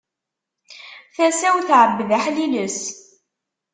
[1.15, 2.79] Tasa-w tɛebbed aḥliles.